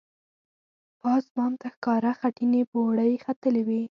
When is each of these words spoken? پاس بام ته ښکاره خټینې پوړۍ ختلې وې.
پاس 1.01 1.23
بام 1.35 1.53
ته 1.61 1.67
ښکاره 1.75 2.11
خټینې 2.19 2.61
پوړۍ 2.71 3.13
ختلې 3.25 3.61
وې. 3.67 3.81